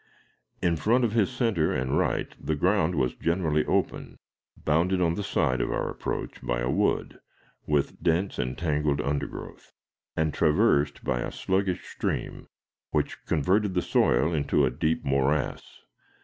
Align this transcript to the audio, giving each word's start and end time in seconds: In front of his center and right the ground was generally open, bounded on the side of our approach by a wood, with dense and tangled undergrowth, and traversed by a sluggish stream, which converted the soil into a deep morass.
In 0.63 0.77
front 0.77 1.03
of 1.03 1.11
his 1.11 1.29
center 1.29 1.71
and 1.71 1.95
right 1.95 2.27
the 2.43 2.55
ground 2.55 2.95
was 2.95 3.13
generally 3.13 3.63
open, 3.67 4.17
bounded 4.57 4.99
on 4.99 5.13
the 5.13 5.21
side 5.21 5.61
of 5.61 5.71
our 5.71 5.91
approach 5.91 6.41
by 6.41 6.59
a 6.59 6.71
wood, 6.71 7.19
with 7.67 8.01
dense 8.01 8.39
and 8.39 8.57
tangled 8.57 8.99
undergrowth, 8.99 9.71
and 10.17 10.33
traversed 10.33 11.03
by 11.03 11.19
a 11.19 11.31
sluggish 11.31 11.85
stream, 11.85 12.47
which 12.89 13.23
converted 13.27 13.75
the 13.75 13.83
soil 13.83 14.33
into 14.33 14.65
a 14.65 14.71
deep 14.71 15.05
morass. 15.05 15.81